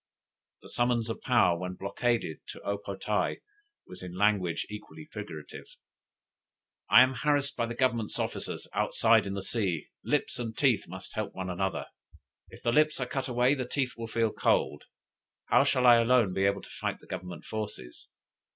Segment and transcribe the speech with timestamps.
[0.63, 3.39] The summons of Paou, when blockaded, to O po tae
[3.85, 5.67] was in language equally figurative:
[6.89, 11.13] "I am harassed by the Government's officers outside in the sea; lips and teeth must
[11.13, 11.85] help one another,
[12.49, 14.85] if the lips are cut away the teeth will feel cold.
[15.51, 18.07] How shall I alone be able to fight the Government forces?